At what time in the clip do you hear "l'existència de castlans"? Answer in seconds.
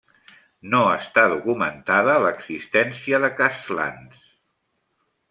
2.23-4.25